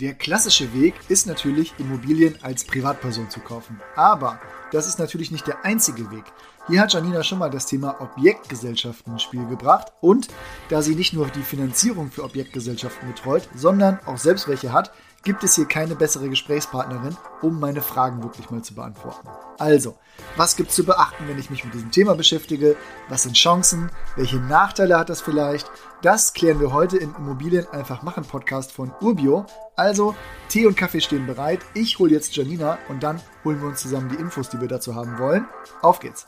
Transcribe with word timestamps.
Der 0.00 0.14
klassische 0.14 0.72
Weg 0.72 0.94
ist 1.08 1.26
natürlich, 1.26 1.74
Immobilien 1.76 2.38
als 2.40 2.64
Privatperson 2.64 3.28
zu 3.28 3.38
kaufen. 3.40 3.78
Aber 3.96 4.40
das 4.72 4.86
ist 4.86 4.98
natürlich 4.98 5.30
nicht 5.30 5.46
der 5.46 5.62
einzige 5.62 6.10
Weg. 6.10 6.24
Hier 6.68 6.80
hat 6.80 6.94
Janina 6.94 7.22
schon 7.22 7.38
mal 7.38 7.50
das 7.50 7.66
Thema 7.66 8.00
Objektgesellschaften 8.00 9.12
ins 9.12 9.22
Spiel 9.22 9.44
gebracht 9.46 9.92
und 10.00 10.28
da 10.70 10.80
sie 10.80 10.94
nicht 10.94 11.12
nur 11.12 11.26
die 11.26 11.42
Finanzierung 11.42 12.10
für 12.10 12.24
Objektgesellschaften 12.24 13.08
betreut, 13.08 13.46
sondern 13.54 13.98
auch 14.06 14.16
selbst 14.16 14.48
welche 14.48 14.72
hat, 14.72 14.90
gibt 15.22 15.44
es 15.44 15.54
hier 15.54 15.66
keine 15.66 15.94
bessere 15.94 16.28
Gesprächspartnerin, 16.28 17.16
um 17.42 17.60
meine 17.60 17.82
Fragen 17.82 18.22
wirklich 18.22 18.50
mal 18.50 18.62
zu 18.62 18.74
beantworten. 18.74 19.28
Also, 19.58 19.96
was 20.36 20.56
gibt 20.56 20.70
es 20.70 20.76
zu 20.76 20.84
beachten, 20.84 21.28
wenn 21.28 21.38
ich 21.38 21.50
mich 21.50 21.64
mit 21.64 21.74
diesem 21.74 21.90
Thema 21.90 22.14
beschäftige? 22.14 22.76
Was 23.08 23.24
sind 23.24 23.36
Chancen? 23.36 23.90
Welche 24.16 24.38
Nachteile 24.38 24.98
hat 24.98 25.10
das 25.10 25.20
vielleicht? 25.20 25.70
Das 26.02 26.32
klären 26.32 26.60
wir 26.60 26.72
heute 26.72 26.96
im 26.96 27.14
Immobilien 27.14 27.66
einfach 27.68 28.02
machen 28.02 28.24
Podcast 28.24 28.72
von 28.72 28.92
Urbio. 29.00 29.44
Also, 29.76 30.14
Tee 30.48 30.66
und 30.66 30.76
Kaffee 30.76 31.00
stehen 31.00 31.26
bereit. 31.26 31.60
Ich 31.74 31.98
hole 31.98 32.12
jetzt 32.12 32.34
Janina 32.34 32.78
und 32.88 33.02
dann 33.02 33.20
holen 33.44 33.60
wir 33.60 33.68
uns 33.68 33.80
zusammen 33.80 34.08
die 34.08 34.20
Infos, 34.20 34.48
die 34.48 34.60
wir 34.60 34.68
dazu 34.68 34.94
haben 34.94 35.18
wollen. 35.18 35.46
Auf 35.82 36.00
geht's! 36.00 36.26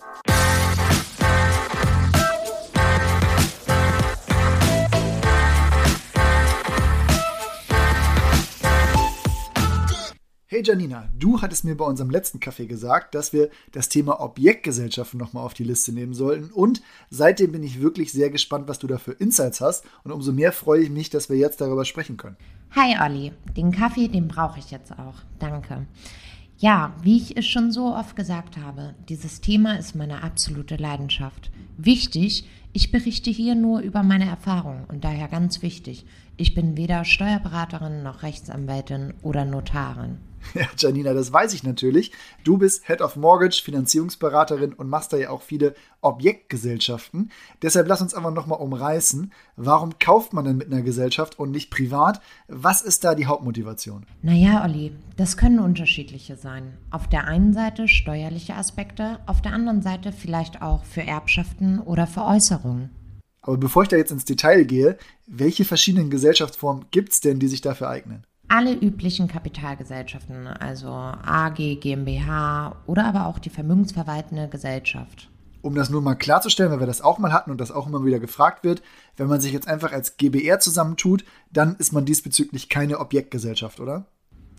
Hey 10.53 10.63
Janina, 10.63 11.09
du 11.19 11.41
hattest 11.41 11.65
mir 11.65 11.75
bei 11.75 11.87
unserem 11.87 12.11
letzten 12.11 12.39
Kaffee 12.39 12.67
gesagt, 12.67 13.15
dass 13.15 13.33
wir 13.33 13.49
das 13.71 13.89
Thema 13.89 14.21
Objektgesellschaften 14.21 15.19
nochmal 15.19 15.47
auf 15.47 15.55
die 15.55 15.65
Liste 15.65 15.93
nehmen 15.93 16.13
sollten. 16.13 16.51
Und 16.53 16.83
seitdem 17.09 17.53
bin 17.53 17.63
ich 17.63 17.81
wirklich 17.81 18.13
sehr 18.13 18.29
gespannt, 18.29 18.69
was 18.69 18.79
du 18.79 18.87
da 18.87 18.99
für 18.99 19.13
Insights 19.13 19.63
hast. 19.63 19.87
Und 20.05 20.13
umso 20.13 20.31
mehr 20.31 20.53
freue 20.53 20.83
ich 20.83 20.91
mich, 20.91 21.09
dass 21.09 21.31
wir 21.31 21.39
jetzt 21.39 21.63
darüber 21.63 21.87
sprechen 21.87 22.19
können. 22.19 22.37
Hi 22.73 22.95
Olli, 23.03 23.33
den 23.57 23.73
Kaffee, 23.73 24.09
den 24.09 24.29
brauche 24.29 24.59
ich 24.59 24.71
jetzt 24.71 24.93
auch. 24.93 25.15
Danke. 25.39 25.87
Ja, 26.59 26.95
wie 27.01 27.17
ich 27.17 27.35
es 27.39 27.47
schon 27.47 27.73
so 27.73 27.87
oft 27.87 28.15
gesagt 28.15 28.59
habe, 28.59 28.95
dieses 29.09 29.41
Thema 29.41 29.79
ist 29.79 29.95
meine 29.95 30.23
absolute 30.23 30.77
Leidenschaft. 30.77 31.51
Wichtig, 31.79 32.47
ich 32.75 32.93
berichte 32.93 33.31
hier 33.31 33.55
nur 33.55 33.81
über 33.81 34.03
meine 34.03 34.29
Erfahrungen 34.29 34.85
und 34.89 35.03
daher 35.03 35.29
ganz 35.29 35.63
wichtig, 35.63 36.05
ich 36.37 36.53
bin 36.53 36.77
weder 36.77 37.07
Steuerberaterin 37.07 38.03
noch 38.03 38.23
Rechtsanwältin 38.23 39.15
oder 39.23 39.47
Notarin. 39.47 40.19
Ja, 40.55 40.67
Janina, 40.77 41.15
das 41.15 41.33
weiß 41.33 41.55
ich 41.55 41.63
natürlich. 41.63 42.13
Du 42.45 42.59
bist 42.59 42.87
Head 42.87 43.01
of 43.01 43.17
Mortgage, 43.17 43.63
Finanzierungsberaterin 43.65 44.73
und 44.75 44.89
machst 44.89 45.13
da 45.13 45.17
ja 45.17 45.31
auch 45.31 45.43
viele 45.43 45.75
Objektgesellschaften. 46.01 47.31
Deshalb 47.63 47.89
lass 47.89 48.03
uns 48.03 48.15
einfach 48.15 48.33
nochmal 48.33 48.61
umreißen. 48.61 49.33
Warum 49.57 49.99
kauft 49.99 50.33
man 50.33 50.45
denn 50.45 50.57
mit 50.57 50.71
einer 50.71 50.83
Gesellschaft 50.83 51.39
und 51.39 51.51
nicht 51.51 51.71
privat? 51.71 52.21
Was 52.49 52.83
ist 52.83 53.05
da 53.05 53.15
die 53.15 53.27
Hauptmotivation? 53.27 54.05
Naja, 54.21 54.63
Olli, 54.65 54.93
das 55.17 55.37
können 55.37 55.59
unterschiedliche 55.59 56.37
sein. 56.37 56.77
Auf 56.91 57.09
der 57.09 57.27
einen 57.27 57.55
Seite 57.55 57.89
steuerliche 57.89 58.55
Aspekte, 58.55 59.21
auf 59.27 59.41
der 59.41 59.53
anderen 59.53 59.83
Seite 59.83 60.13
vielleicht 60.13 60.61
auch 60.61 60.85
für 60.85 61.03
Erbschaften 61.03 61.79
oder 61.79 62.07
Veräußerungen. 62.07 62.91
Aber 63.43 63.57
bevor 63.57 63.83
ich 63.83 63.89
da 63.89 63.97
jetzt 63.97 64.13
ins 64.13 64.25
Detail 64.25 64.65
gehe, 64.65 64.97
welche 65.27 65.65
verschiedenen 65.65 66.11
Gesellschaftsformen 66.11 66.87
gibt 66.91 67.13
es 67.13 67.21
denn, 67.21 67.41
die 67.41 67.49
sich 67.49 67.61
dafür 67.61 67.89
eignen? 67.89 68.25
Alle 68.53 68.75
üblichen 68.75 69.29
Kapitalgesellschaften, 69.29 70.47
also 70.47 70.89
AG, 70.89 71.57
GmbH 71.81 72.77
oder 72.87 73.07
aber 73.07 73.27
auch 73.27 73.39
die 73.39 73.49
vermögensverwaltende 73.49 74.47
Gesellschaft. 74.49 75.31
Um 75.63 75.75
das 75.75 75.89
nur 75.89 76.03
mal 76.03 76.17
klarzustellen, 76.17 76.71
weil 76.71 76.81
wir 76.81 76.87
das 76.87 77.01
auch 77.01 77.19
mal 77.19 77.33
hatten 77.33 77.51
und 77.51 77.63
das 77.63 77.71
auch 77.71 77.87
immer 77.87 78.05
wieder 78.05 78.21
gefragt 78.21 78.63
wird, 78.63 78.83
wenn 79.17 79.29
man 79.29 79.41
sich 79.41 79.53
jetzt 79.53 79.69
einfach 79.69 79.93
als 79.93 80.19
GBR 80.19 80.61
zusammentut, 80.61 81.25
dann 81.51 81.77
ist 81.77 81.95
man 81.95 82.05
diesbezüglich 82.05 82.69
keine 82.69 82.99
Objektgesellschaft, 82.99 83.81
oder? 83.81 84.05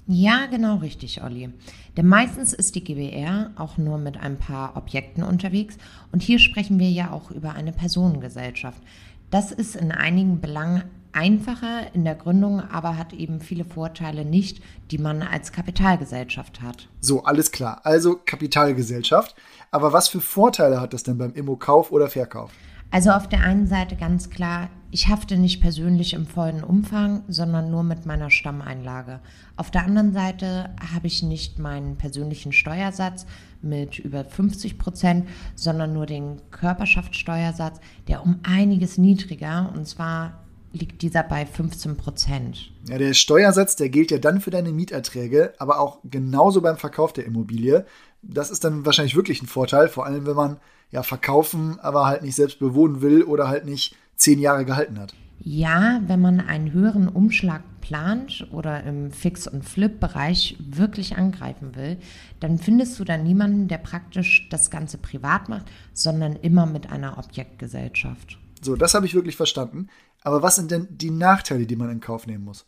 Ja, 0.08 0.48
genau 0.48 0.78
richtig, 0.78 1.24
Olli. 1.24 1.52
Denn 1.96 2.08
meistens 2.08 2.52
ist 2.54 2.74
die 2.74 2.84
GBR 2.84 3.52
auch 3.58 3.78
nur 3.78 4.00
mit 4.00 4.18
ein 4.18 4.40
paar 4.40 4.76
Objekten 4.76 5.22
unterwegs 5.22 5.78
und 6.12 6.24
hier 6.24 6.40
sprechen 6.40 6.80
wir 6.80 6.90
ja 6.90 7.12
auch 7.12 7.30
über 7.30 7.54
eine 7.54 7.74
Personengesellschaft. 7.74 8.82
Das 9.30 9.52
ist 9.52 9.76
in 9.76 9.92
einigen 9.92 10.42
Belangen 10.42 10.84
einfacher 11.14 11.94
in 11.94 12.04
der 12.04 12.16
Gründung, 12.16 12.60
aber 12.60 12.98
hat 12.98 13.14
eben 13.14 13.40
viele 13.40 13.66
Vorteile 13.66 14.26
nicht, 14.26 14.62
die 14.92 14.98
man 14.98 15.22
als 15.22 15.52
Kapitalgesellschaft 15.52 16.62
hat. 16.62 16.88
So, 17.00 17.24
alles 17.24 17.52
klar. 17.52 17.82
Also 17.84 18.20
Kapitalgesellschaft. 18.26 19.36
Aber 19.72 19.94
was 19.94 20.08
für 20.08 20.22
Vorteile 20.22 20.82
hat 20.82 20.94
das 20.94 21.04
denn 21.04 21.18
beim 21.18 21.34
Immo-Kauf 21.34 21.92
oder 21.92 22.10
Verkauf? 22.10 22.52
Also 22.92 23.10
auf 23.10 23.28
der 23.28 23.42
einen 23.42 23.66
Seite 23.66 23.96
ganz 23.96 24.30
klar, 24.30 24.70
ich 24.92 25.08
hafte 25.08 25.38
nicht 25.38 25.62
persönlich 25.62 26.14
im 26.14 26.28
vollen 26.28 26.64
Umfang, 26.64 27.24
sondern 27.28 27.72
nur 27.72 27.82
mit 27.82 28.06
meiner 28.06 28.30
Stammeinlage. 28.30 29.20
Auf 29.56 29.72
der 29.72 29.86
anderen 29.86 30.14
Seite 30.14 30.70
habe 30.94 31.08
ich 31.08 31.24
nicht 31.24 31.58
meinen 31.58 31.98
persönlichen 31.98 32.52
Steuersatz 32.52 33.26
mit 33.64 33.98
über 33.98 34.24
50 34.24 34.78
Prozent, 34.78 35.28
sondern 35.56 35.94
nur 35.94 36.06
den 36.06 36.40
Körperschaftssteuersatz, 36.52 37.80
der 38.08 38.24
um 38.24 38.42
einiges 38.44 39.00
niedriger, 39.00 39.74
und 39.76 39.88
zwar 39.88 40.43
liegt 40.74 41.02
dieser 41.04 41.24
bei 41.24 41.46
15 41.46 41.96
Prozent. 41.96 42.72
Ja, 42.90 42.98
der 42.98 43.14
Steuersatz, 43.14 43.76
der 43.76 43.90
gilt 43.90 44.12
ja 44.12 44.18
dann 44.18 44.42
für 44.42 44.52
deine 44.52 44.72
Mieterträge, 44.72 45.54
aber 45.60 45.80
auch 45.80 46.00
genauso 46.04 46.62
beim 46.62 46.78
Verkauf 46.78 47.14
der 47.14 47.26
Immobilie. 47.26 47.86
Das 48.24 48.52
ist 48.52 48.64
dann 48.64 48.86
wahrscheinlich 48.86 49.16
wirklich 49.16 49.42
ein 49.42 49.48
Vorteil, 49.48 49.88
vor 49.88 50.06
allem 50.06 50.26
wenn 50.26 50.36
man 50.36 50.58
ja 50.92 51.04
verkaufen, 51.04 51.80
aber 51.80 52.08
halt 52.08 52.24
nicht 52.24 52.36
selbst 52.36 52.60
bewohnen 52.60 53.02
will 53.02 53.24
oder 53.24 53.48
halt 53.48 53.66
nicht 53.66 53.96
zehn 54.16 54.40
Jahre 54.40 54.66
gehalten 54.66 55.00
hat. 55.00 55.14
Ja, 55.40 56.02
wenn 56.08 56.22
man 56.22 56.40
einen 56.40 56.72
höheren 56.72 57.08
Umschlag 57.08 57.62
plant 57.82 58.48
oder 58.52 58.84
im 58.84 59.12
Fix- 59.12 59.48
und 59.48 59.66
Flip-Bereich 59.66 60.56
wirklich 60.60 61.18
angreifen 61.18 61.76
will, 61.76 61.98
dann 62.40 62.58
findest 62.58 62.98
du 62.98 63.04
da 63.04 63.18
niemanden, 63.18 63.68
der 63.68 63.78
praktisch 63.78 64.48
das 64.50 64.72
Ganze 64.72 64.98
privat 64.98 65.50
macht, 65.50 65.66
sondern 65.94 66.38
immer 66.38 66.66
mit 66.66 66.90
einer 66.90 67.18
Objektgesellschaft. 67.18 68.38
So, 68.62 68.78
das 68.78 68.94
habe 68.94 69.06
ich 69.06 69.14
wirklich 69.14 69.36
verstanden. 69.36 69.90
Aber 70.24 70.42
was 70.42 70.56
sind 70.56 70.72
denn 70.72 70.88
die 70.90 71.12
Nachteile, 71.12 71.66
die 71.66 71.76
man 71.76 71.90
in 71.90 72.00
Kauf 72.00 72.28
nehmen 72.28 72.46
muss? 72.46 72.66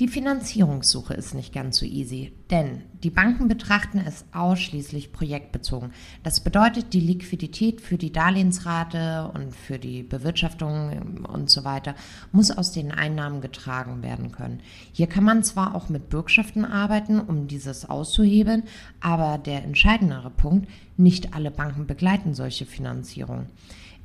Die 0.00 0.08
Finanzierungssuche 0.08 1.14
ist 1.14 1.34
nicht 1.34 1.54
ganz 1.54 1.76
so 1.76 1.86
easy, 1.86 2.32
denn 2.50 2.82
die 3.04 3.10
Banken 3.10 3.46
betrachten 3.46 4.02
es 4.04 4.24
ausschließlich 4.32 5.12
projektbezogen. 5.12 5.92
Das 6.24 6.40
bedeutet, 6.40 6.94
die 6.94 7.00
Liquidität 7.00 7.80
für 7.80 7.96
die 7.96 8.10
Darlehensrate 8.10 9.30
und 9.32 9.54
für 9.54 9.78
die 9.78 10.02
Bewirtschaftung 10.02 11.22
und 11.32 11.48
so 11.48 11.62
weiter 11.62 11.94
muss 12.32 12.50
aus 12.50 12.72
den 12.72 12.90
Einnahmen 12.90 13.40
getragen 13.40 14.02
werden 14.02 14.32
können. 14.32 14.62
Hier 14.92 15.06
kann 15.06 15.22
man 15.22 15.44
zwar 15.44 15.76
auch 15.76 15.88
mit 15.88 16.08
Bürgschaften 16.08 16.64
arbeiten, 16.64 17.20
um 17.20 17.46
dieses 17.46 17.88
auszuhebeln, 17.88 18.64
aber 18.98 19.38
der 19.38 19.62
entscheidendere 19.62 20.30
Punkt, 20.30 20.68
nicht 20.96 21.34
alle 21.34 21.52
Banken 21.52 21.86
begleiten 21.86 22.34
solche 22.34 22.66
Finanzierungen. 22.66 23.46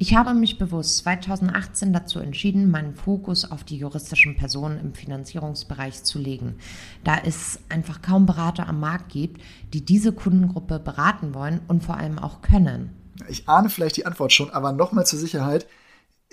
Ich 0.02 0.16
habe 0.16 0.34
mich 0.34 0.58
bewusst 0.58 1.00
2018 1.00 1.92
dazu 1.92 2.20
entschieden, 2.20 2.72
meinen 2.72 2.96
Fokus 2.96 3.52
auf 3.52 3.66
die 3.66 3.76
juristischen 3.76 4.38
Personen 4.38 4.80
im 4.80 4.94
Finanzierungsbereich 4.94 6.06
zu 6.06 6.20
legen, 6.20 6.56
da 7.04 7.18
es 7.26 7.60
einfach 7.68 8.02
kaum 8.02 8.26
Berater 8.26 8.70
am 8.70 8.80
Markt 8.80 9.10
gibt, 9.10 9.42
die 9.74 9.84
diese 9.84 10.14
Kundengruppe 10.14 10.80
beraten 10.80 11.34
wollen 11.34 11.60
und 11.68 11.84
vor 11.84 11.98
allem 11.98 12.18
auch 12.18 12.42
können. 12.42 12.92
Ich 13.28 13.50
ahne 13.50 13.70
vielleicht 13.70 13.98
die 13.98 14.06
Antwort 14.06 14.32
schon, 14.32 14.52
aber 14.52 14.72
nochmal 14.72 15.06
zur 15.06 15.20
Sicherheit, 15.20 15.68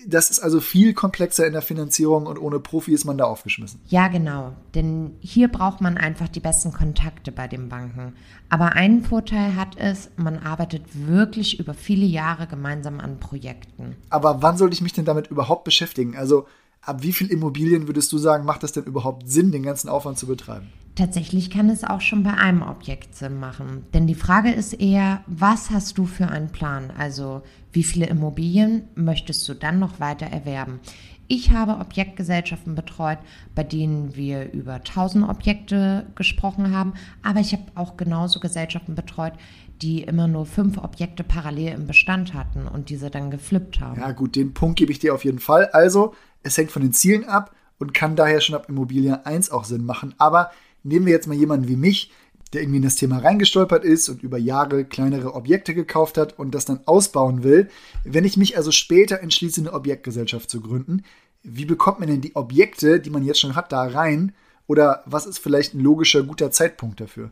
das 0.04 0.30
ist 0.30 0.40
also 0.40 0.60
viel 0.60 0.92
komplexer 0.92 1.46
in 1.46 1.54
der 1.54 1.62
Finanzierung 1.62 2.26
und 2.26 2.38
ohne 2.38 2.60
Profi 2.60 2.92
ist 2.92 3.06
man 3.06 3.16
da 3.16 3.24
aufgeschmissen. 3.24 3.80
Ja, 3.88 4.08
genau. 4.08 4.52
Denn 4.74 5.16
hier 5.20 5.48
braucht 5.48 5.80
man 5.80 5.96
einfach 5.96 6.28
die 6.28 6.40
besten 6.40 6.72
Kontakte 6.72 7.32
bei 7.32 7.48
den 7.48 7.70
Banken. 7.70 8.12
Aber 8.50 8.72
einen 8.74 9.02
Vorteil 9.02 9.56
hat 9.56 9.76
es, 9.78 10.10
man 10.16 10.38
arbeitet 10.38 10.82
wirklich 11.06 11.58
über 11.58 11.72
viele 11.72 12.04
Jahre 12.04 12.46
gemeinsam 12.46 13.00
an 13.00 13.18
Projekten. 13.18 13.96
Aber 14.10 14.42
wann 14.42 14.58
sollte 14.58 14.74
ich 14.74 14.82
mich 14.82 14.92
denn 14.92 15.06
damit 15.06 15.28
überhaupt 15.28 15.64
beschäftigen? 15.64 16.14
Also 16.14 16.46
ab 16.82 17.02
wie 17.02 17.12
viel 17.12 17.28
Immobilien 17.28 17.88
würdest 17.88 18.12
du 18.12 18.18
sagen, 18.18 18.44
macht 18.44 18.64
es 18.64 18.72
denn 18.72 18.84
überhaupt 18.84 19.28
Sinn, 19.28 19.50
den 19.50 19.62
ganzen 19.62 19.88
Aufwand 19.88 20.18
zu 20.18 20.26
betreiben? 20.26 20.70
Tatsächlich 20.96 21.50
kann 21.50 21.68
es 21.68 21.84
auch 21.84 22.00
schon 22.00 22.22
bei 22.22 22.32
einem 22.32 22.62
Objekt 22.62 23.14
Sinn 23.14 23.38
machen. 23.38 23.84
Denn 23.92 24.06
die 24.06 24.14
Frage 24.14 24.50
ist 24.50 24.72
eher, 24.72 25.22
was 25.26 25.70
hast 25.70 25.98
du 25.98 26.06
für 26.06 26.28
einen 26.28 26.48
Plan? 26.48 26.90
Also 26.96 27.42
wie 27.70 27.82
viele 27.82 28.06
Immobilien 28.06 28.84
möchtest 28.94 29.46
du 29.46 29.52
dann 29.52 29.78
noch 29.78 30.00
weiter 30.00 30.24
erwerben? 30.24 30.80
Ich 31.28 31.50
habe 31.50 31.80
Objektgesellschaften 31.80 32.74
betreut, 32.74 33.18
bei 33.54 33.62
denen 33.62 34.16
wir 34.16 34.52
über 34.52 34.74
1000 34.74 35.28
Objekte 35.28 36.06
gesprochen 36.14 36.74
haben, 36.74 36.94
aber 37.22 37.40
ich 37.40 37.52
habe 37.52 37.64
auch 37.74 37.98
genauso 37.98 38.40
Gesellschaften 38.40 38.94
betreut, 38.94 39.34
die 39.82 40.02
immer 40.02 40.28
nur 40.28 40.46
fünf 40.46 40.78
Objekte 40.78 41.24
parallel 41.24 41.74
im 41.74 41.86
Bestand 41.86 42.32
hatten 42.32 42.66
und 42.66 42.88
diese 42.88 43.10
dann 43.10 43.30
geflippt 43.30 43.80
haben. 43.80 44.00
Ja 44.00 44.12
gut, 44.12 44.34
den 44.34 44.54
Punkt 44.54 44.78
gebe 44.78 44.92
ich 44.92 44.98
dir 44.98 45.14
auf 45.14 45.24
jeden 45.24 45.40
Fall. 45.40 45.66
Also, 45.72 46.14
es 46.42 46.56
hängt 46.56 46.70
von 46.70 46.80
den 46.80 46.92
Zielen 46.92 47.24
ab 47.24 47.54
und 47.78 47.92
kann 47.92 48.16
daher 48.16 48.40
schon 48.40 48.54
ab 48.54 48.66
Immobilie 48.70 49.26
1 49.26 49.50
auch 49.50 49.64
Sinn 49.64 49.84
machen. 49.84 50.14
Aber 50.16 50.50
nehmen 50.86 51.06
wir 51.06 51.12
jetzt 51.12 51.26
mal 51.26 51.34
jemanden 51.34 51.68
wie 51.68 51.76
mich, 51.76 52.12
der 52.52 52.62
irgendwie 52.62 52.78
in 52.78 52.84
das 52.84 52.96
Thema 52.96 53.18
reingestolpert 53.18 53.84
ist 53.84 54.08
und 54.08 54.22
über 54.22 54.38
Jahre 54.38 54.84
kleinere 54.84 55.34
Objekte 55.34 55.74
gekauft 55.74 56.16
hat 56.16 56.38
und 56.38 56.54
das 56.54 56.64
dann 56.64 56.80
ausbauen 56.86 57.42
will. 57.42 57.68
Wenn 58.04 58.24
ich 58.24 58.36
mich 58.36 58.56
also 58.56 58.70
später 58.70 59.20
entschließe, 59.20 59.60
eine 59.60 59.72
Objektgesellschaft 59.72 60.48
zu 60.48 60.60
gründen, 60.60 61.02
wie 61.42 61.64
bekommt 61.64 62.00
man 62.00 62.08
denn 62.08 62.20
die 62.20 62.34
Objekte, 62.34 63.00
die 63.00 63.10
man 63.10 63.24
jetzt 63.24 63.40
schon 63.40 63.54
hat, 63.54 63.72
da 63.72 63.84
rein 63.84 64.32
Oder 64.68 65.02
was 65.06 65.26
ist 65.26 65.38
vielleicht 65.38 65.74
ein 65.74 65.80
logischer, 65.80 66.24
guter 66.24 66.50
Zeitpunkt 66.50 67.00
dafür? 67.00 67.30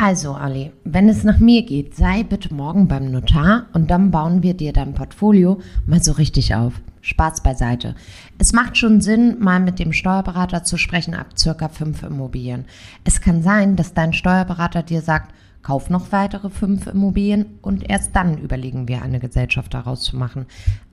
Also, 0.00 0.30
Ali, 0.30 0.70
wenn 0.84 1.08
es 1.08 1.24
nach 1.24 1.40
mir 1.40 1.62
geht, 1.62 1.96
sei 1.96 2.22
bitte 2.22 2.54
morgen 2.54 2.86
beim 2.86 3.10
Notar 3.10 3.66
und 3.72 3.90
dann 3.90 4.12
bauen 4.12 4.44
wir 4.44 4.54
dir 4.54 4.72
dein 4.72 4.94
Portfolio 4.94 5.58
mal 5.86 6.00
so 6.00 6.12
richtig 6.12 6.54
auf. 6.54 6.74
Spaß 7.08 7.42
beiseite. 7.42 7.94
Es 8.38 8.52
macht 8.52 8.76
schon 8.76 9.00
Sinn, 9.00 9.36
mal 9.40 9.60
mit 9.60 9.78
dem 9.78 9.92
Steuerberater 9.92 10.62
zu 10.62 10.76
sprechen 10.76 11.14
ab 11.14 11.38
circa 11.38 11.68
fünf 11.68 12.02
Immobilien. 12.02 12.66
Es 13.04 13.20
kann 13.20 13.42
sein, 13.42 13.76
dass 13.76 13.94
dein 13.94 14.12
Steuerberater 14.12 14.82
dir 14.82 15.00
sagt, 15.00 15.34
kauf 15.62 15.90
noch 15.90 16.12
weitere 16.12 16.50
fünf 16.50 16.86
Immobilien 16.86 17.58
und 17.62 17.88
erst 17.88 18.14
dann 18.14 18.38
überlegen 18.38 18.88
wir, 18.88 19.02
eine 19.02 19.20
Gesellschaft 19.20 19.74
daraus 19.74 20.02
zu 20.02 20.16
machen. 20.16 20.46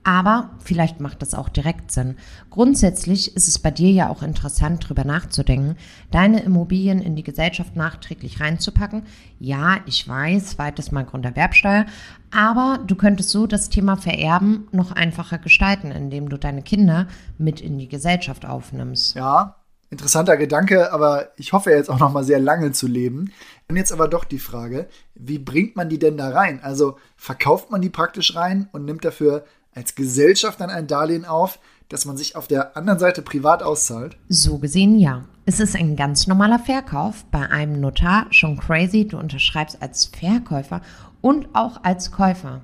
Aber 0.04 0.50
vielleicht 0.58 1.00
macht 1.00 1.22
das 1.22 1.34
auch 1.34 1.48
direkt 1.48 1.90
Sinn. 1.90 2.16
Grundsätzlich 2.50 3.34
ist 3.34 3.48
es 3.48 3.58
bei 3.58 3.70
dir 3.70 3.90
ja 3.90 4.08
auch 4.08 4.22
interessant, 4.22 4.84
darüber 4.84 5.04
nachzudenken, 5.04 5.76
deine 6.10 6.40
Immobilien 6.40 7.00
in 7.00 7.16
die 7.16 7.24
Gesellschaft 7.24 7.74
nachträglich 7.74 8.40
reinzupacken. 8.40 9.02
Ja, 9.40 9.78
ich 9.86 10.06
weiß, 10.06 10.50
zweites 10.50 10.92
Mal 10.92 11.04
Grunderwerbsteuer, 11.04 11.86
aber 12.30 12.78
du 12.86 12.94
könntest 12.94 13.30
so 13.30 13.46
das 13.46 13.68
Thema 13.68 13.96
Vererben 13.96 14.68
noch 14.72 14.92
einfacher 14.92 15.38
gestalten, 15.38 15.90
indem 15.90 16.28
du 16.28 16.38
deine 16.38 16.62
Kinder 16.62 17.06
mit 17.38 17.60
in 17.60 17.78
die 17.78 17.88
Gesellschaft 17.88 18.46
aufnimmst. 18.46 19.16
Ja, 19.16 19.56
interessanter 19.90 20.36
Gedanke, 20.36 20.92
aber 20.92 21.30
ich 21.36 21.52
hoffe 21.52 21.70
jetzt 21.70 21.90
auch 21.90 21.98
noch 21.98 22.12
mal 22.12 22.24
sehr 22.24 22.40
lange 22.40 22.72
zu 22.72 22.86
leben. 22.86 23.32
Und 23.68 23.76
jetzt 23.76 23.92
aber 23.92 24.08
doch 24.08 24.24
die 24.24 24.38
Frage, 24.38 24.88
wie 25.14 25.38
bringt 25.38 25.76
man 25.76 25.88
die 25.88 25.98
denn 25.98 26.16
da 26.16 26.30
rein? 26.30 26.60
Also 26.62 26.96
verkauft 27.16 27.70
man 27.70 27.80
die 27.80 27.90
praktisch 27.90 28.34
rein 28.34 28.68
und 28.72 28.84
nimmt 28.84 29.04
dafür 29.04 29.44
als 29.74 29.94
Gesellschaft 29.94 30.60
dann 30.60 30.70
ein 30.70 30.86
Darlehen 30.86 31.24
auf, 31.24 31.58
dass 31.88 32.04
man 32.04 32.16
sich 32.16 32.34
auf 32.34 32.48
der 32.48 32.76
anderen 32.76 32.98
Seite 32.98 33.22
privat 33.22 33.62
auszahlt? 33.62 34.16
So 34.28 34.58
gesehen 34.58 34.98
ja. 34.98 35.24
Es 35.44 35.60
ist 35.60 35.76
ein 35.76 35.94
ganz 35.94 36.26
normaler 36.26 36.58
Verkauf 36.58 37.24
bei 37.30 37.48
einem 37.48 37.80
Notar, 37.80 38.26
schon 38.30 38.58
crazy, 38.58 39.06
du 39.06 39.18
unterschreibst 39.18 39.80
als 39.80 40.06
Verkäufer 40.06 40.80
und 41.20 41.48
auch 41.54 41.84
als 41.84 42.10
Käufer. 42.10 42.62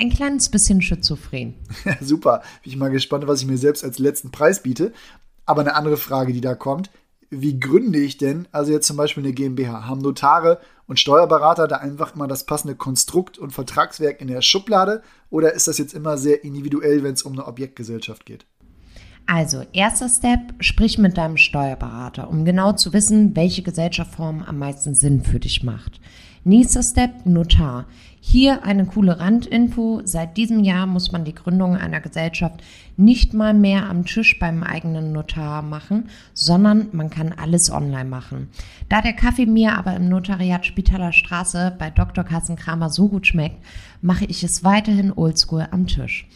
Ein 0.00 0.10
kleines 0.10 0.48
bisschen 0.48 0.80
schizophren. 0.80 1.54
Super. 2.00 2.42
Bin 2.62 2.72
ich 2.72 2.78
mal 2.78 2.90
gespannt, 2.90 3.26
was 3.26 3.40
ich 3.40 3.48
mir 3.48 3.58
selbst 3.58 3.82
als 3.82 3.98
letzten 3.98 4.30
Preis 4.30 4.62
biete. 4.62 4.92
Aber 5.48 5.62
eine 5.62 5.74
andere 5.76 5.96
Frage, 5.96 6.34
die 6.34 6.42
da 6.42 6.54
kommt, 6.54 6.90
wie 7.30 7.58
gründe 7.58 7.98
ich 7.98 8.18
denn, 8.18 8.46
also 8.52 8.70
jetzt 8.70 8.86
zum 8.86 8.98
Beispiel 8.98 9.24
eine 9.24 9.32
GmbH, 9.32 9.86
haben 9.86 10.02
Notare 10.02 10.60
und 10.86 11.00
Steuerberater 11.00 11.66
da 11.66 11.76
einfach 11.76 12.14
immer 12.14 12.28
das 12.28 12.44
passende 12.44 12.74
Konstrukt 12.74 13.38
und 13.38 13.52
Vertragswerk 13.52 14.20
in 14.20 14.28
der 14.28 14.42
Schublade 14.42 15.02
oder 15.30 15.54
ist 15.54 15.66
das 15.66 15.78
jetzt 15.78 15.94
immer 15.94 16.18
sehr 16.18 16.44
individuell, 16.44 17.02
wenn 17.02 17.14
es 17.14 17.22
um 17.22 17.32
eine 17.32 17.46
Objektgesellschaft 17.46 18.26
geht? 18.26 18.44
Also, 19.24 19.62
erster 19.72 20.10
Step, 20.10 20.52
sprich 20.60 20.98
mit 20.98 21.16
deinem 21.16 21.38
Steuerberater, 21.38 22.28
um 22.28 22.44
genau 22.44 22.72
zu 22.72 22.92
wissen, 22.92 23.34
welche 23.34 23.62
Gesellschaftsform 23.62 24.42
am 24.42 24.58
meisten 24.58 24.94
Sinn 24.94 25.22
für 25.22 25.40
dich 25.40 25.62
macht. 25.62 25.98
Nächster 26.48 26.82
Step, 26.82 27.26
Notar. 27.26 27.84
Hier 28.22 28.64
eine 28.64 28.86
coole 28.86 29.20
Randinfo. 29.20 30.00
Seit 30.04 30.38
diesem 30.38 30.64
Jahr 30.64 30.86
muss 30.86 31.12
man 31.12 31.26
die 31.26 31.34
Gründung 31.34 31.76
einer 31.76 32.00
Gesellschaft 32.00 32.62
nicht 32.96 33.34
mal 33.34 33.52
mehr 33.52 33.86
am 33.90 34.06
Tisch 34.06 34.38
beim 34.38 34.62
eigenen 34.62 35.12
Notar 35.12 35.60
machen, 35.60 36.08
sondern 36.32 36.88
man 36.92 37.10
kann 37.10 37.34
alles 37.34 37.70
online 37.70 38.08
machen. 38.08 38.48
Da 38.88 39.02
der 39.02 39.12
Kaffee 39.12 39.44
mir 39.44 39.76
aber 39.76 39.94
im 39.94 40.08
Notariat 40.08 40.64
Spitaler 40.64 41.12
Straße 41.12 41.76
bei 41.78 41.90
Dr. 41.90 42.24
Carsten 42.24 42.56
Kramer 42.56 42.88
so 42.88 43.08
gut 43.08 43.26
schmeckt, 43.26 43.62
mache 44.00 44.24
ich 44.24 44.42
es 44.42 44.64
weiterhin 44.64 45.12
oldschool 45.12 45.68
am 45.70 45.86
Tisch. 45.86 46.26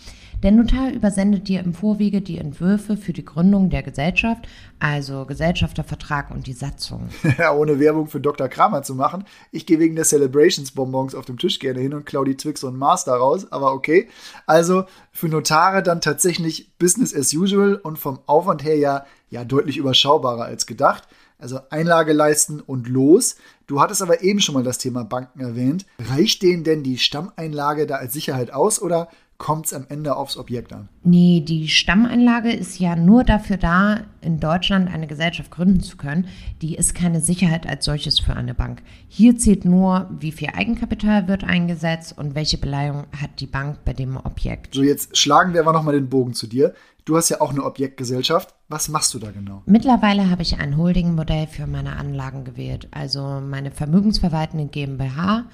Der 0.42 0.50
Notar 0.50 0.90
übersendet 0.90 1.46
dir 1.46 1.60
im 1.60 1.72
Vorwege 1.72 2.20
die 2.20 2.38
Entwürfe 2.38 2.96
für 2.96 3.12
die 3.12 3.24
Gründung 3.24 3.70
der 3.70 3.84
Gesellschaft, 3.84 4.48
also 4.80 5.24
Gesellschaftervertrag 5.24 6.32
und 6.32 6.48
die 6.48 6.52
Satzung. 6.52 7.10
Ja, 7.38 7.54
ohne 7.54 7.78
Werbung 7.78 8.08
für 8.08 8.20
Dr. 8.20 8.48
Kramer 8.48 8.82
zu 8.82 8.96
machen. 8.96 9.24
Ich 9.52 9.66
gehe 9.66 9.78
wegen 9.78 9.94
der 9.94 10.04
Celebrations-Bonbons 10.04 11.14
auf 11.14 11.26
dem 11.26 11.38
Tisch 11.38 11.60
gerne 11.60 11.78
hin 11.78 11.94
und 11.94 12.06
klaue 12.06 12.24
die 12.24 12.36
Twix 12.36 12.64
und 12.64 12.76
Mars 12.76 13.04
daraus, 13.04 13.52
aber 13.52 13.72
okay. 13.72 14.08
Also 14.44 14.84
für 15.12 15.28
Notare 15.28 15.84
dann 15.84 16.00
tatsächlich 16.00 16.76
Business 16.76 17.14
as 17.14 17.32
usual 17.32 17.76
und 17.76 18.00
vom 18.00 18.18
Aufwand 18.26 18.64
her 18.64 18.76
ja, 18.76 19.06
ja 19.30 19.44
deutlich 19.44 19.76
überschaubarer 19.76 20.44
als 20.44 20.66
gedacht. 20.66 21.06
Also 21.38 21.58
Einlage 21.70 22.12
leisten 22.12 22.60
und 22.60 22.88
los. 22.88 23.36
Du 23.66 23.80
hattest 23.80 24.02
aber 24.02 24.22
eben 24.22 24.40
schon 24.40 24.54
mal 24.54 24.62
das 24.62 24.78
Thema 24.78 25.04
Banken 25.04 25.40
erwähnt. 25.40 25.86
Reicht 25.98 26.42
denen 26.42 26.62
denn 26.62 26.82
die 26.82 26.98
Stammeinlage 26.98 27.86
da 27.86 27.96
als 27.96 28.12
Sicherheit 28.12 28.52
aus 28.52 28.80
oder 28.80 29.08
kommt 29.42 29.66
es 29.66 29.74
am 29.74 29.86
Ende 29.88 30.14
aufs 30.14 30.36
Objekt 30.36 30.72
an? 30.72 30.88
Nee, 31.02 31.40
die 31.40 31.66
Stammeinlage 31.66 32.52
ist 32.52 32.78
ja 32.78 32.94
nur 32.94 33.24
dafür 33.24 33.56
da, 33.56 34.02
in 34.20 34.38
Deutschland 34.38 34.88
eine 34.88 35.08
Gesellschaft 35.08 35.50
gründen 35.50 35.80
zu 35.80 35.96
können. 35.96 36.28
Die 36.62 36.76
ist 36.76 36.94
keine 36.94 37.20
Sicherheit 37.20 37.66
als 37.66 37.84
solches 37.84 38.20
für 38.20 38.34
eine 38.34 38.54
Bank. 38.54 38.82
Hier 39.08 39.36
zählt 39.36 39.64
nur, 39.64 40.08
wie 40.16 40.30
viel 40.30 40.50
Eigenkapital 40.54 41.26
wird 41.26 41.42
eingesetzt 41.42 42.16
und 42.16 42.36
welche 42.36 42.56
Beleihung 42.56 43.06
hat 43.20 43.40
die 43.40 43.48
Bank 43.48 43.78
bei 43.84 43.92
dem 43.92 44.16
Objekt. 44.16 44.76
So, 44.76 44.84
jetzt 44.84 45.16
schlagen 45.16 45.54
wir 45.54 45.62
aber 45.62 45.72
nochmal 45.72 45.94
den 45.94 46.08
Bogen 46.08 46.34
zu 46.34 46.46
dir. 46.46 46.72
Du 47.04 47.16
hast 47.16 47.28
ja 47.28 47.40
auch 47.40 47.50
eine 47.50 47.64
Objektgesellschaft. 47.64 48.54
Was 48.68 48.88
machst 48.88 49.12
du 49.12 49.18
da 49.18 49.32
genau? 49.32 49.62
Mittlerweile 49.66 50.30
habe 50.30 50.42
ich 50.42 50.60
ein 50.60 50.76
Holding-Modell 50.76 51.48
für 51.48 51.66
meine 51.66 51.96
Anlagen 51.96 52.44
gewählt, 52.44 52.86
also 52.92 53.40
meine 53.40 53.72
vermögensverwaltende 53.72 54.66
GmbH 54.66 55.46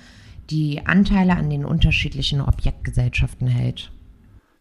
die 0.50 0.86
Anteile 0.86 1.36
an 1.36 1.50
den 1.50 1.64
unterschiedlichen 1.64 2.40
Objektgesellschaften 2.40 3.48
hält. 3.48 3.92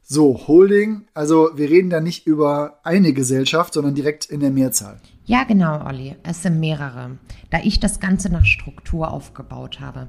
So, 0.09 0.47
Holding, 0.47 1.01
also 1.13 1.49
wir 1.55 1.69
reden 1.69 1.89
da 1.89 1.99
nicht 1.99 2.27
über 2.27 2.79
eine 2.83 3.11
Gesellschaft, 3.11 3.73
sondern 3.73 3.93
direkt 3.93 4.25
in 4.25 4.39
der 4.39 4.51
Mehrzahl. 4.51 5.01
Ja, 5.25 5.43
genau, 5.43 5.85
Olli. 5.85 6.15
Es 6.23 6.43
sind 6.43 6.61
mehrere, 6.61 7.17
da 7.49 7.59
ich 7.61 7.81
das 7.81 7.99
Ganze 7.99 8.29
nach 8.29 8.45
Struktur 8.45 9.11
aufgebaut 9.11 9.81
habe. 9.81 10.07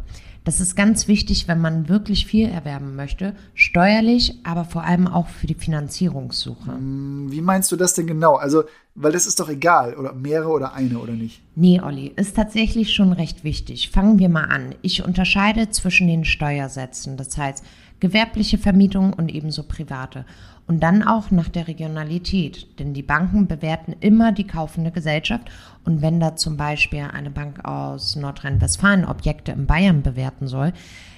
Das 0.48 0.60
ist 0.60 0.76
ganz 0.76 1.08
wichtig, 1.08 1.46
wenn 1.46 1.60
man 1.60 1.90
wirklich 1.90 2.24
viel 2.24 2.48
erwerben 2.48 2.96
möchte, 2.96 3.34
steuerlich, 3.52 4.36
aber 4.44 4.64
vor 4.64 4.82
allem 4.82 5.06
auch 5.06 5.28
für 5.28 5.46
die 5.46 5.52
Finanzierungssuche. 5.52 6.72
Hm, 6.72 7.26
wie 7.30 7.42
meinst 7.42 7.70
du 7.70 7.76
das 7.76 7.92
denn 7.92 8.06
genau? 8.06 8.36
Also, 8.36 8.62
weil 8.94 9.12
das 9.12 9.26
ist 9.26 9.40
doch 9.40 9.50
egal, 9.50 9.94
oder 9.94 10.14
mehrere 10.14 10.48
oder 10.48 10.72
eine 10.72 11.00
oder 11.00 11.12
nicht. 11.12 11.42
Nee, 11.54 11.82
Olli, 11.82 12.14
ist 12.16 12.34
tatsächlich 12.34 12.94
schon 12.94 13.12
recht 13.12 13.44
wichtig. 13.44 13.90
Fangen 13.90 14.18
wir 14.18 14.30
mal 14.30 14.44
an. 14.44 14.74
Ich 14.80 15.04
unterscheide 15.04 15.68
zwischen 15.68 16.06
den 16.06 16.24
Steuersätzen, 16.24 17.18
das 17.18 17.36
heißt 17.36 17.62
gewerbliche 18.00 18.58
Vermietung 18.58 19.12
und 19.12 19.30
ebenso 19.30 19.62
private. 19.62 20.24
Und 20.66 20.80
dann 20.80 21.02
auch 21.02 21.30
nach 21.30 21.48
der 21.48 21.66
Regionalität, 21.66 22.78
denn 22.78 22.92
die 22.92 23.02
Banken 23.02 23.46
bewerten 23.46 23.96
immer 24.00 24.32
die 24.32 24.46
kaufende 24.46 24.90
Gesellschaft. 24.90 25.50
Und 25.84 26.02
wenn 26.02 26.20
da 26.20 26.36
zum 26.36 26.58
Beispiel 26.58 27.00
eine 27.12 27.30
Bank 27.30 27.64
aus 27.64 28.16
Nordrhein-Westfalen 28.16 29.06
Objekte 29.06 29.52
in 29.52 29.66
Bayern 29.66 30.02
bewerten 30.02 30.46
soll, 30.46 30.74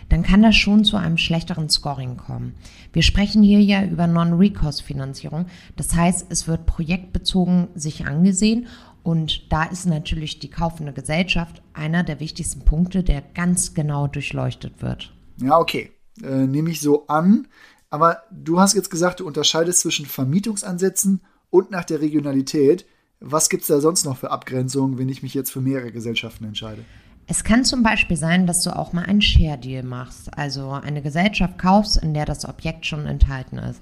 dann 0.08 0.22
kann 0.22 0.42
das 0.42 0.56
schon 0.56 0.84
zu 0.84 0.96
einem 0.96 1.16
schlechteren 1.16 1.68
Scoring 1.68 2.16
kommen. 2.16 2.54
Wir 2.92 3.02
sprechen 3.02 3.42
hier 3.42 3.60
ja 3.60 3.84
über 3.84 4.06
Non-Recourse-Finanzierung. 4.06 5.46
Das 5.76 5.94
heißt, 5.94 6.26
es 6.30 6.46
wird 6.46 6.66
projektbezogen 6.66 7.68
sich 7.75 8.06
angesehen 8.06 8.66
und 9.02 9.52
da 9.52 9.64
ist 9.64 9.87
natürlich 9.87 10.38
die 10.40 10.50
kaufende 10.50 10.92
Gesellschaft 10.92 11.62
einer 11.72 12.02
der 12.02 12.20
wichtigsten 12.20 12.64
Punkte, 12.64 13.02
der 13.02 13.22
ganz 13.34 13.75
genau 13.75 14.06
durchleuchtet 14.06 14.82
wird. 14.82 15.12
Ja, 15.40 15.58
okay. 15.58 15.90
Äh, 16.22 16.46
nehme 16.46 16.70
ich 16.70 16.80
so 16.80 17.06
an. 17.06 17.48
Aber 17.90 18.22
du 18.30 18.60
hast 18.60 18.74
jetzt 18.74 18.90
gesagt, 18.90 19.20
du 19.20 19.26
unterscheidest 19.26 19.80
zwischen 19.80 20.06
Vermietungsansätzen 20.06 21.20
und 21.50 21.70
nach 21.70 21.84
der 21.84 22.00
Regionalität. 22.00 22.86
Was 23.20 23.50
gibt 23.50 23.62
es 23.62 23.68
da 23.68 23.80
sonst 23.80 24.04
noch 24.04 24.16
für 24.16 24.30
Abgrenzungen, 24.30 24.96
wenn 24.98 25.08
ich 25.08 25.22
mich 25.22 25.34
jetzt 25.34 25.50
für 25.50 25.60
mehrere 25.60 25.92
Gesellschaften 25.92 26.44
entscheide? 26.44 26.84
Es 27.26 27.44
kann 27.44 27.64
zum 27.64 27.82
Beispiel 27.82 28.16
sein, 28.16 28.46
dass 28.46 28.62
du 28.62 28.74
auch 28.74 28.92
mal 28.92 29.04
einen 29.04 29.22
Share-Deal 29.22 29.84
machst, 29.84 30.36
also 30.36 30.70
eine 30.70 31.02
Gesellschaft 31.02 31.58
kaufst, 31.58 31.96
in 31.96 32.14
der 32.14 32.24
das 32.24 32.48
Objekt 32.48 32.86
schon 32.86 33.06
enthalten 33.06 33.58
ist. 33.58 33.80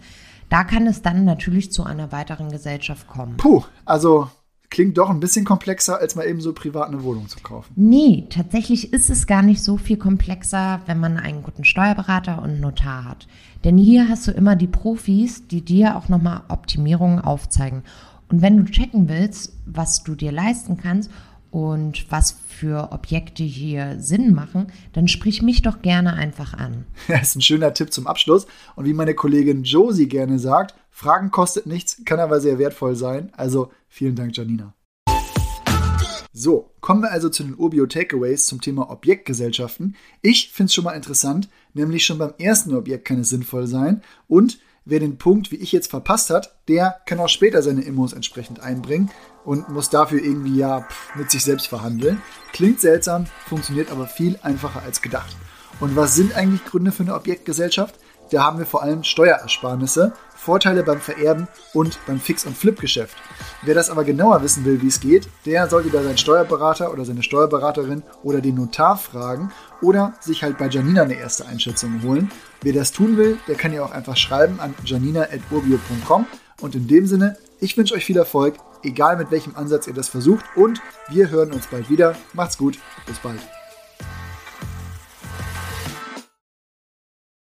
Da 0.50 0.64
kann 0.64 0.86
es 0.86 1.02
dann 1.02 1.24
natürlich 1.24 1.72
zu 1.72 1.84
einer 1.84 2.10
weiteren 2.10 2.50
Gesellschaft 2.50 3.06
kommen. 3.06 3.36
Puh, 3.36 3.64
also 3.84 4.30
klingt 4.70 4.98
doch 4.98 5.10
ein 5.10 5.20
bisschen 5.20 5.44
komplexer, 5.44 5.98
als 5.98 6.14
mal 6.14 6.26
eben 6.26 6.40
so 6.40 6.52
privat 6.52 6.88
eine 6.88 7.02
Wohnung 7.02 7.28
zu 7.28 7.40
kaufen. 7.40 7.72
Nee, 7.76 8.26
tatsächlich 8.28 8.92
ist 8.92 9.10
es 9.10 9.26
gar 9.26 9.42
nicht 9.42 9.62
so 9.62 9.76
viel 9.76 9.96
komplexer, 9.96 10.82
wenn 10.86 11.00
man 11.00 11.16
einen 11.16 11.42
guten 11.42 11.64
Steuerberater 11.64 12.42
und 12.42 12.60
Notar 12.60 13.04
hat. 13.04 13.26
Denn 13.64 13.78
hier 13.78 14.08
hast 14.08 14.28
du 14.28 14.30
immer 14.30 14.56
die 14.56 14.66
Profis, 14.66 15.46
die 15.48 15.64
dir 15.64 15.96
auch 15.96 16.08
nochmal 16.08 16.42
Optimierungen 16.48 17.20
aufzeigen. 17.20 17.82
Und 18.30 18.42
wenn 18.42 18.58
du 18.58 18.64
checken 18.70 19.08
willst, 19.08 19.54
was 19.64 20.04
du 20.04 20.14
dir 20.14 20.32
leisten 20.32 20.76
kannst 20.76 21.10
und 21.50 22.10
was 22.10 22.36
für 22.46 22.92
Objekte 22.92 23.42
hier 23.42 23.96
Sinn 24.00 24.34
machen, 24.34 24.72
dann 24.92 25.08
sprich 25.08 25.42
mich 25.42 25.62
doch 25.62 25.82
gerne 25.82 26.14
einfach 26.14 26.54
an. 26.54 26.86
Das 27.08 27.30
ist 27.30 27.36
ein 27.36 27.42
schöner 27.42 27.74
Tipp 27.74 27.92
zum 27.92 28.06
Abschluss. 28.06 28.46
Und 28.76 28.84
wie 28.84 28.92
meine 28.92 29.14
Kollegin 29.14 29.64
Josie 29.64 30.08
gerne 30.08 30.38
sagt, 30.38 30.74
Fragen 30.90 31.30
kostet 31.30 31.66
nichts, 31.66 32.02
kann 32.04 32.20
aber 32.20 32.40
sehr 32.40 32.58
wertvoll 32.58 32.96
sein. 32.96 33.32
Also 33.36 33.72
vielen 33.88 34.14
Dank, 34.14 34.36
Janina. 34.36 34.74
So, 36.32 36.70
kommen 36.80 37.02
wir 37.02 37.10
also 37.10 37.30
zu 37.30 37.42
den 37.42 37.56
Urbio 37.58 37.86
Takeaways 37.86 38.46
zum 38.46 38.60
Thema 38.60 38.90
Objektgesellschaften. 38.90 39.96
Ich 40.22 40.50
finde 40.52 40.66
es 40.66 40.74
schon 40.74 40.84
mal 40.84 40.92
interessant, 40.92 41.48
nämlich 41.74 42.06
schon 42.06 42.18
beim 42.18 42.34
ersten 42.38 42.74
Objekt 42.74 43.06
kann 43.06 43.20
es 43.20 43.30
sinnvoll 43.30 43.66
sein 43.66 44.02
und 44.28 44.60
wer 44.88 45.00
den 45.00 45.18
Punkt, 45.18 45.52
wie 45.52 45.56
ich 45.56 45.70
jetzt 45.70 45.90
verpasst 45.90 46.30
hat, 46.30 46.54
der 46.66 46.96
kann 47.04 47.20
auch 47.20 47.28
später 47.28 47.62
seine 47.62 47.82
Immos 47.82 48.14
entsprechend 48.14 48.60
einbringen 48.60 49.10
und 49.44 49.68
muss 49.68 49.90
dafür 49.90 50.22
irgendwie 50.22 50.56
ja 50.56 50.88
mit 51.14 51.30
sich 51.30 51.44
selbst 51.44 51.68
verhandeln. 51.68 52.22
Klingt 52.52 52.80
seltsam, 52.80 53.26
funktioniert 53.46 53.90
aber 53.90 54.06
viel 54.06 54.38
einfacher 54.42 54.82
als 54.82 55.02
gedacht. 55.02 55.36
Und 55.80 55.94
was 55.94 56.14
sind 56.14 56.34
eigentlich 56.34 56.64
Gründe 56.64 56.90
für 56.90 57.02
eine 57.02 57.14
Objektgesellschaft? 57.14 57.96
Da 58.30 58.42
haben 58.42 58.58
wir 58.58 58.66
vor 58.66 58.82
allem 58.82 59.04
Steuerersparnisse, 59.04 60.14
Vorteile 60.38 60.82
beim 60.82 61.00
Vererben 61.00 61.48
und 61.74 61.98
beim 62.06 62.20
Fix- 62.20 62.46
und 62.46 62.56
Flip-Geschäft. 62.56 63.16
Wer 63.62 63.74
das 63.74 63.90
aber 63.90 64.04
genauer 64.04 64.42
wissen 64.42 64.64
will, 64.64 64.80
wie 64.80 64.86
es 64.86 65.00
geht, 65.00 65.28
der 65.44 65.68
sollte 65.68 65.90
da 65.90 66.02
seinen 66.02 66.16
Steuerberater 66.16 66.92
oder 66.92 67.04
seine 67.04 67.22
Steuerberaterin 67.22 68.02
oder 68.22 68.40
den 68.40 68.54
Notar 68.54 68.96
fragen 68.96 69.50
oder 69.82 70.14
sich 70.20 70.42
halt 70.42 70.56
bei 70.56 70.68
Janina 70.68 71.02
eine 71.02 71.18
erste 71.18 71.46
Einschätzung 71.46 72.02
holen. 72.02 72.30
Wer 72.62 72.72
das 72.72 72.92
tun 72.92 73.16
will, 73.16 73.38
der 73.48 73.56
kann 73.56 73.72
ja 73.72 73.82
auch 73.82 73.92
einfach 73.92 74.16
schreiben 74.16 74.60
an 74.60 74.74
janina.urbio.com 74.84 76.26
und 76.60 76.74
in 76.74 76.86
dem 76.86 77.06
Sinne, 77.06 77.36
ich 77.60 77.76
wünsche 77.76 77.94
euch 77.94 78.04
viel 78.04 78.16
Erfolg, 78.16 78.54
egal 78.84 79.16
mit 79.16 79.30
welchem 79.30 79.56
Ansatz 79.56 79.86
ihr 79.86 79.94
das 79.94 80.08
versucht 80.08 80.44
und 80.54 80.80
wir 81.10 81.30
hören 81.30 81.52
uns 81.52 81.66
bald 81.66 81.90
wieder. 81.90 82.14
Macht's 82.32 82.56
gut, 82.56 82.78
bis 83.06 83.18
bald. 83.18 83.40